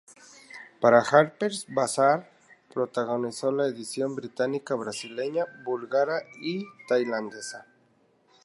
[0.79, 2.27] Para "Harper's Bazaar"
[2.73, 7.67] protagonizó la edición británica, brasileña, búlgara y tailandesa.